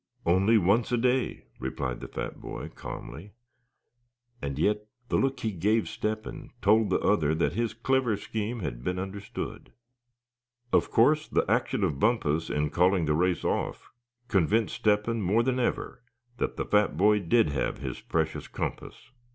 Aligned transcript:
"Only 0.25 0.57
once 0.57 0.91
a 0.91 0.97
day," 0.97 1.45
replied 1.59 1.99
the 1.99 2.07
fat 2.07 2.41
boy, 2.41 2.69
calmly; 2.69 3.33
and 4.41 4.57
yet 4.57 4.87
the 5.09 5.15
look 5.15 5.41
he 5.41 5.51
gave 5.51 5.87
Step 5.87 6.25
hen 6.25 6.49
told 6.59 6.89
the 6.89 6.97
other 7.01 7.35
that 7.35 7.53
his 7.53 7.75
clever 7.75 8.17
scheme 8.17 8.61
had 8.61 8.83
been 8.83 8.97
understood. 8.97 9.71
Of 10.73 10.89
course 10.89 11.27
the 11.27 11.45
action 11.47 11.83
of 11.83 11.99
Bumpus 11.99 12.49
in 12.49 12.71
calling 12.71 13.05
the 13.05 13.13
race 13.13 13.43
off 13.45 13.91
convinced 14.27 14.73
Step 14.73 15.05
hen 15.05 15.21
more 15.21 15.43
than 15.43 15.59
ever 15.59 16.01
that 16.37 16.57
the 16.57 16.65
fat 16.65 16.97
boy 16.97 17.19
did 17.19 17.49
have 17.49 17.77
his 17.77 18.01
precious 18.01 18.47
compass. 18.47 19.11